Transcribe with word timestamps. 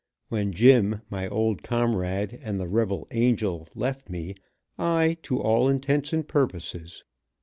When 0.29 0.51
Jim, 0.51 1.01
my 1.11 1.27
old 1.27 1.61
comrade, 1.61 2.39
and 2.41 2.59
the 2.59 2.67
rebel 2.67 3.05
angel, 3.11 3.67
left 3.75 4.09
me, 4.09 4.33
I 4.75 5.17
to 5.21 5.39
all 5.39 5.69
intents 5.69 6.11
and 6.11 6.27
purposes. 6.27 7.03